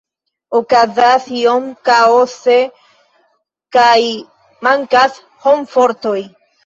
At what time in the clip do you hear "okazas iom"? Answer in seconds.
0.59-1.67